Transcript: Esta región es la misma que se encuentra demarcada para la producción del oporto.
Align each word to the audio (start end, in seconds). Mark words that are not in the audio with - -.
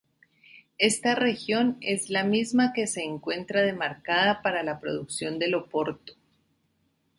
Esta 0.79 1.13
región 1.13 1.77
es 1.79 2.09
la 2.09 2.23
misma 2.23 2.73
que 2.73 2.87
se 2.87 3.03
encuentra 3.03 3.61
demarcada 3.61 4.41
para 4.41 4.63
la 4.63 4.79
producción 4.79 5.37
del 5.37 5.53
oporto. 5.53 6.13